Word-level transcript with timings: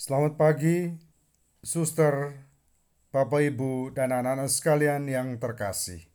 Selamat 0.00 0.40
pagi, 0.40 0.96
suster, 1.60 2.32
Bapak, 3.12 3.52
Ibu, 3.52 3.92
dan 3.92 4.16
anak-anak 4.16 4.48
sekalian 4.48 5.04
yang 5.04 5.36
terkasih. 5.36 6.08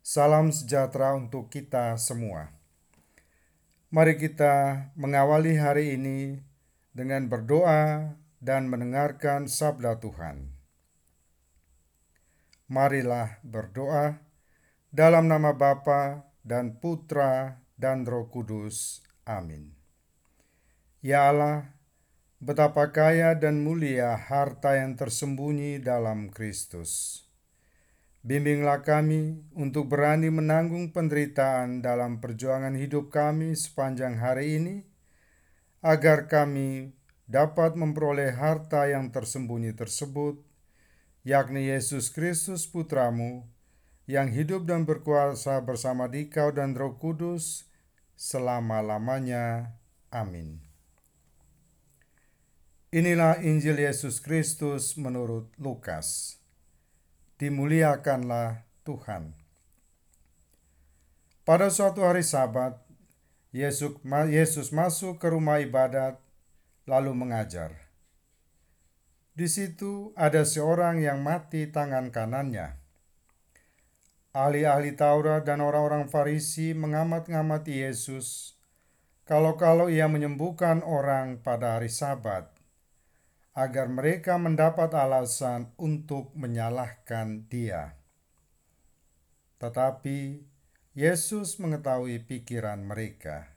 Salam 0.00 0.48
sejahtera 0.48 1.12
untuk 1.12 1.52
kita 1.52 2.00
semua. 2.00 2.48
Mari 3.92 4.16
kita 4.16 4.88
mengawali 4.96 5.60
hari 5.60 6.00
ini 6.00 6.40
dengan 6.96 7.28
berdoa 7.28 8.16
dan 8.40 8.72
mendengarkan 8.72 9.52
sabda 9.52 10.00
Tuhan. 10.00 10.48
Marilah 12.72 13.36
berdoa 13.44 14.16
dalam 14.88 15.28
nama 15.28 15.52
Bapa 15.52 16.24
dan 16.40 16.80
Putra 16.80 17.60
dan 17.76 18.08
Roh 18.08 18.32
Kudus. 18.32 19.04
Amin. 19.28 19.76
Ya 21.04 21.28
Allah, 21.28 21.77
Betapa 22.38 22.94
kaya 22.94 23.34
dan 23.34 23.66
mulia 23.66 24.14
harta 24.14 24.78
yang 24.78 24.94
tersembunyi 24.94 25.82
dalam 25.82 26.30
Kristus. 26.30 27.26
Bimbinglah 28.22 28.86
kami 28.86 29.42
untuk 29.58 29.90
berani 29.90 30.30
menanggung 30.30 30.94
penderitaan 30.94 31.82
dalam 31.82 32.22
perjuangan 32.22 32.78
hidup 32.78 33.10
kami 33.10 33.58
sepanjang 33.58 34.22
hari 34.22 34.54
ini, 34.54 34.86
agar 35.82 36.30
kami 36.30 36.94
dapat 37.26 37.74
memperoleh 37.74 38.30
harta 38.30 38.86
yang 38.86 39.10
tersembunyi 39.10 39.74
tersebut, 39.74 40.38
yakni 41.26 41.74
Yesus 41.74 42.06
Kristus 42.06 42.70
Putramu, 42.70 43.50
yang 44.06 44.30
hidup 44.30 44.62
dan 44.62 44.86
berkuasa 44.86 45.58
bersama 45.66 46.06
Dikau 46.06 46.54
dan 46.54 46.78
Roh 46.78 47.02
Kudus 47.02 47.66
selama-lamanya. 48.14 49.74
Amin. 50.14 50.67
Inilah 52.88 53.44
Injil 53.44 53.84
Yesus 53.84 54.16
Kristus 54.16 54.96
menurut 54.96 55.52
Lukas. 55.60 56.40
Dimuliakanlah 57.36 58.64
Tuhan. 58.80 59.36
Pada 61.44 61.68
suatu 61.68 62.00
hari 62.00 62.24
Sabat, 62.24 62.80
Yesus 63.52 64.72
masuk 64.72 65.20
ke 65.20 65.28
rumah 65.28 65.60
ibadat 65.60 66.16
lalu 66.88 67.12
mengajar. 67.12 67.76
Di 69.36 69.52
situ 69.52 70.16
ada 70.16 70.48
seorang 70.48 71.04
yang 71.04 71.20
mati 71.20 71.68
tangan 71.68 72.08
kanannya. 72.08 72.80
Ahli-ahli 74.32 74.96
Taurat 74.96 75.44
dan 75.44 75.60
orang-orang 75.60 76.08
Farisi 76.08 76.72
mengamat-ngamati 76.72 77.84
Yesus 77.84 78.56
kalau-kalau 79.28 79.92
ia 79.92 80.08
menyembuhkan 80.08 80.80
orang 80.80 81.44
pada 81.44 81.76
hari 81.76 81.92
Sabat 81.92 82.57
agar 83.58 83.90
mereka 83.90 84.38
mendapat 84.38 84.94
alasan 84.94 85.74
untuk 85.74 86.30
menyalahkan 86.38 87.50
Dia. 87.50 87.98
Tetapi 89.58 90.46
Yesus 90.94 91.58
mengetahui 91.58 92.22
pikiran 92.22 92.78
mereka. 92.86 93.50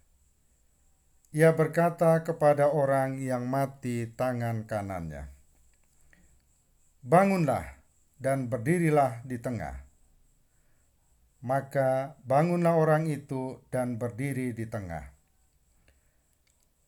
Ia 1.30 1.54
berkata 1.54 2.26
kepada 2.26 2.74
orang 2.74 3.22
yang 3.22 3.46
mati 3.46 4.10
tangan 4.10 4.66
kanannya, 4.66 5.30
"Bangunlah 7.06 7.78
dan 8.18 8.50
berdirilah 8.50 9.22
di 9.22 9.38
tengah." 9.38 9.86
Maka 11.46 12.18
bangunlah 12.26 12.74
orang 12.74 13.06
itu 13.06 13.62
dan 13.70 14.02
berdiri 14.02 14.54
di 14.58 14.66
tengah. 14.66 15.14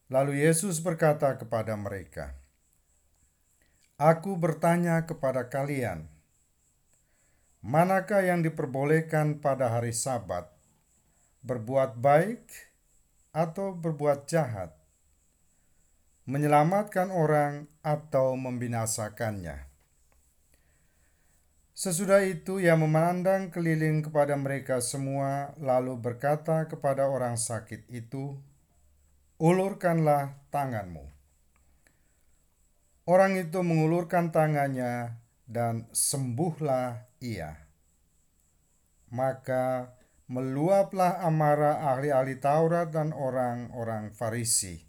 Lalu 0.10 0.46
Yesus 0.46 0.82
berkata 0.82 1.34
kepada 1.42 1.74
mereka, 1.74 2.43
Aku 4.04 4.36
bertanya 4.36 5.08
kepada 5.08 5.48
kalian, 5.48 6.04
manakah 7.64 8.20
yang 8.20 8.44
diperbolehkan 8.44 9.40
pada 9.40 9.72
hari 9.72 9.96
Sabat, 9.96 10.52
berbuat 11.40 12.04
baik 12.04 12.44
atau 13.32 13.72
berbuat 13.72 14.28
jahat, 14.28 14.76
menyelamatkan 16.28 17.16
orang 17.16 17.72
atau 17.80 18.36
membinasakannya? 18.36 19.72
Sesudah 21.72 22.28
itu 22.28 22.60
ia 22.60 22.76
memandang 22.76 23.56
keliling 23.56 24.04
kepada 24.04 24.36
mereka 24.36 24.84
semua, 24.84 25.56
lalu 25.56 25.96
berkata 25.96 26.68
kepada 26.68 27.08
orang 27.08 27.40
sakit 27.40 27.88
itu, 27.88 28.36
"Ulurkanlah 29.40 30.36
tanganmu." 30.52 31.13
Orang 33.04 33.36
itu 33.36 33.60
mengulurkan 33.60 34.32
tangannya 34.32 35.20
dan 35.44 35.92
sembuhlah 35.92 37.20
ia. 37.20 37.52
Maka 39.12 39.92
meluaplah 40.32 41.20
amarah 41.22 41.84
ahli-ahli 41.84 42.40
Taurat 42.40 42.88
dan 42.88 43.12
orang-orang 43.12 44.16
Farisi. 44.16 44.80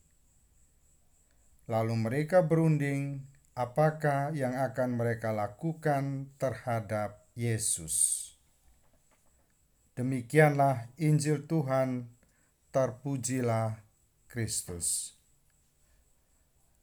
Lalu 1.67 1.95
mereka 1.99 2.47
berunding 2.47 3.27
apakah 3.59 4.31
yang 4.31 4.55
akan 4.63 4.95
mereka 4.95 5.35
lakukan 5.35 6.31
terhadap 6.39 7.27
Yesus. 7.35 8.31
Demikianlah 9.99 10.91
Injil 11.03 11.51
Tuhan, 11.51 12.15
terpujilah 12.71 13.83
Kristus. 14.31 15.19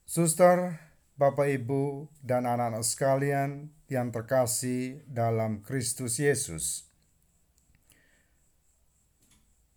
Suster, 0.08 0.91
Bapak, 1.22 1.54
Ibu, 1.54 2.09
dan 2.26 2.50
anak-anak 2.50 2.82
sekalian 2.82 3.70
yang 3.86 4.09
terkasih 4.09 5.06
dalam 5.06 5.62
Kristus 5.62 6.18
Yesus. 6.18 6.90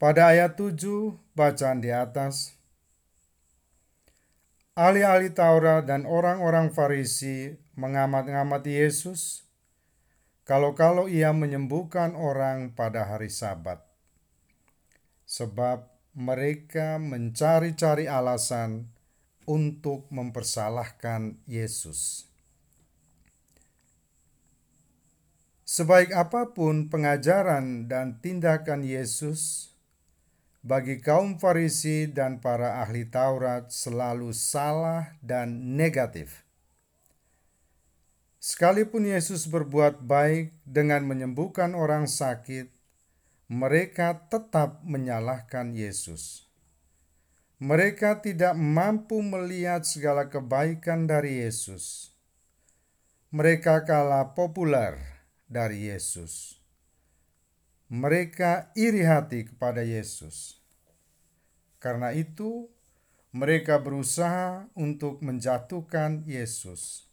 Pada 0.01 0.33
ayat 0.33 0.57
7 0.57 1.21
bacaan 1.37 1.85
di 1.85 1.93
atas, 1.93 2.57
ahli-ahli 4.73 5.37
Taurat 5.37 5.85
dan 5.85 6.09
orang-orang 6.09 6.73
Farisi 6.73 7.61
mengamat-ngamati 7.77 8.81
Yesus 8.81 9.45
kalau-kalau 10.49 11.13
ia 11.13 11.37
menyembuhkan 11.37 12.17
orang 12.17 12.73
pada 12.73 13.05
hari 13.05 13.29
Sabat. 13.29 13.85
Sebab 15.29 15.93
mereka 16.17 16.97
mencari-cari 16.97 18.09
alasan 18.09 18.94
untuk 19.45 20.09
mempersalahkan 20.13 21.41
Yesus. 21.49 22.29
Sebaik 25.65 26.13
apa 26.13 26.53
pun 26.53 26.93
pengajaran 26.93 27.89
dan 27.89 28.21
tindakan 28.21 28.85
Yesus, 28.85 29.73
bagi 30.65 31.01
kaum 31.01 31.37
Farisi 31.37 32.09
dan 32.09 32.41
para 32.41 32.81
ahli 32.85 33.05
Taurat 33.05 33.69
selalu 33.69 34.33
salah 34.33 35.13
dan 35.21 35.77
negatif. 35.77 36.45
Sekalipun 38.45 39.09
Yesus 39.09 39.49
berbuat 39.49 40.05
baik 40.05 40.53
dengan 40.69 41.09
menyembuhkan 41.09 41.73
orang 41.73 42.05
sakit, 42.05 42.69
mereka 43.49 44.29
tetap 44.29 44.85
menyalahkan 44.85 45.73
Yesus. 45.73 46.44
Mereka 47.63 48.19
tidak 48.19 48.59
mampu 48.59 49.23
melihat 49.23 49.87
segala 49.87 50.27
kebaikan 50.27 51.07
dari 51.07 51.47
Yesus. 51.47 52.15
Mereka 53.35 53.83
kalah 53.87 54.35
populer 54.35 54.99
dari 55.51 55.91
Yesus. 55.91 56.59
Mereka 57.91 58.75
iri 58.75 59.07
hati 59.07 59.51
kepada 59.51 59.83
Yesus. 59.83 60.59
Karena 61.83 62.11
itu, 62.15 62.71
mereka 63.35 63.83
berusaha 63.83 64.71
untuk 64.79 65.19
menjatuhkan 65.23 66.23
Yesus. 66.27 67.11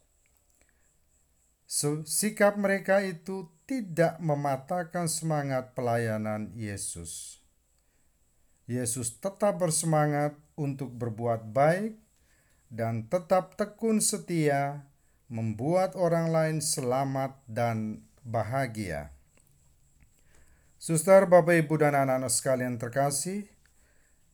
Sikap 2.06 2.54
mereka 2.54 3.02
itu 3.02 3.50
tidak 3.66 4.22
mematahkan 4.22 5.10
semangat 5.10 5.74
pelayanan 5.74 6.54
Yesus. 6.54 7.41
Yesus 8.72 9.20
tetap 9.20 9.60
bersemangat 9.60 10.32
untuk 10.56 10.88
berbuat 10.96 11.52
baik 11.52 12.00
dan 12.72 13.04
tetap 13.12 13.60
tekun 13.60 14.00
setia 14.00 14.88
membuat 15.28 15.92
orang 15.92 16.32
lain 16.32 16.58
selamat 16.64 17.36
dan 17.44 18.04
bahagia. 18.24 19.12
Suster, 20.82 21.30
Bapak, 21.30 21.62
Ibu, 21.62 21.78
dan 21.78 21.94
anak-anak 21.94 22.32
sekalian 22.32 22.74
terkasih, 22.74 23.46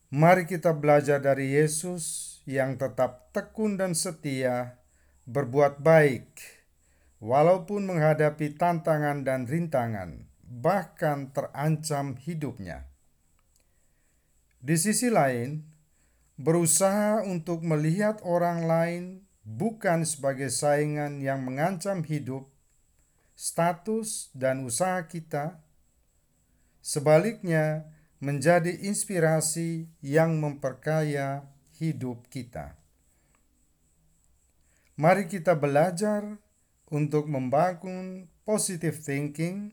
mari 0.08 0.48
kita 0.48 0.72
belajar 0.72 1.20
dari 1.20 1.52
Yesus 1.52 2.38
yang 2.48 2.80
tetap 2.80 3.28
tekun 3.36 3.76
dan 3.76 3.92
setia 3.92 4.80
berbuat 5.28 5.84
baik, 5.84 6.40
walaupun 7.20 7.84
menghadapi 7.84 8.56
tantangan 8.56 9.28
dan 9.28 9.44
rintangan, 9.44 10.24
bahkan 10.40 11.28
terancam 11.36 12.16
hidupnya. 12.16 12.88
Di 14.58 14.74
sisi 14.74 15.06
lain, 15.06 15.62
berusaha 16.34 17.22
untuk 17.22 17.62
melihat 17.62 18.18
orang 18.26 18.66
lain 18.66 19.02
bukan 19.46 20.02
sebagai 20.02 20.50
saingan 20.50 21.22
yang 21.22 21.46
mengancam 21.46 22.02
hidup, 22.02 22.50
status, 23.38 24.34
dan 24.34 24.66
usaha 24.66 24.98
kita. 25.06 25.62
Sebaliknya, 26.82 27.86
menjadi 28.18 28.74
inspirasi 28.82 29.86
yang 30.02 30.42
memperkaya 30.42 31.46
hidup 31.78 32.26
kita. 32.26 32.74
Mari 34.98 35.30
kita 35.30 35.54
belajar 35.54 36.26
untuk 36.90 37.30
membangun 37.30 38.26
positive 38.42 38.98
thinking 38.98 39.70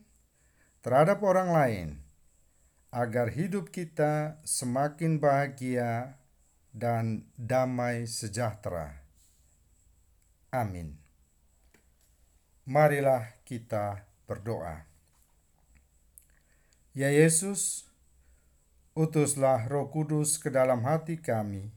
terhadap 0.78 1.18
orang 1.26 1.50
lain 1.50 2.05
agar 2.96 3.28
hidup 3.28 3.68
kita 3.68 4.40
semakin 4.40 5.20
bahagia 5.20 6.16
dan 6.72 7.28
damai 7.36 8.08
sejahtera. 8.08 9.04
Amin. 10.48 10.96
Marilah 12.64 13.36
kita 13.44 14.08
berdoa. 14.24 14.88
Ya 16.96 17.12
Yesus, 17.12 17.84
utuslah 18.96 19.68
Roh 19.68 19.92
Kudus 19.92 20.40
ke 20.40 20.48
dalam 20.48 20.80
hati 20.88 21.20
kami, 21.20 21.68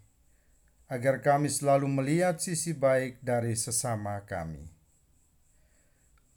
agar 0.87 1.19
kami 1.19 1.51
selalu 1.51 1.91
melihat 1.91 2.39
sisi 2.39 2.71
baik 2.71 3.19
dari 3.19 3.59
sesama 3.59 4.23
kami. 4.23 4.71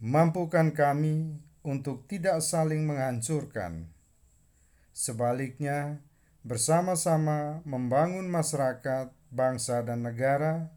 Mampukan 0.02 0.75
kami 0.75 1.38
untuk 1.62 2.11
tidak 2.11 2.43
saling 2.43 2.82
menghancurkan. 2.82 4.01
Sebaliknya, 4.93 6.05
bersama-sama 6.44 7.65
membangun 7.65 8.29
masyarakat, 8.29 9.09
bangsa, 9.33 9.81
dan 9.81 10.05
negara 10.05 10.69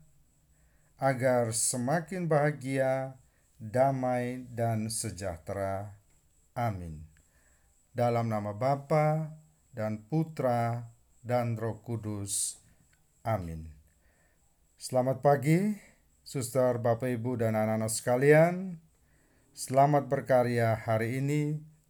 agar 0.96 1.52
semakin 1.52 2.32
bahagia, 2.32 3.20
damai, 3.60 4.48
dan 4.56 4.88
sejahtera. 4.88 6.00
Amin. 6.56 7.04
Dalam 7.92 8.32
nama 8.32 8.56
Bapa 8.56 9.36
dan 9.76 10.08
Putra 10.08 10.88
dan 11.20 11.60
Roh 11.60 11.84
Kudus. 11.84 12.64
Amin. 13.28 13.68
Selamat 14.80 15.20
pagi, 15.20 15.76
suster, 16.24 16.80
Bapak, 16.80 17.12
Ibu, 17.12 17.44
dan 17.44 17.60
anak-anak 17.60 17.92
sekalian. 17.92 18.80
Selamat 19.52 20.08
berkarya 20.08 20.76
hari 20.76 21.20
ini. 21.20 21.75